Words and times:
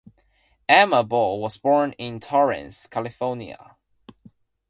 Emma 0.67 1.03
Bull 1.03 1.39
was 1.39 1.59
born 1.59 1.91
in 1.99 2.19
Torrance, 2.19 2.87
California. 2.87 3.75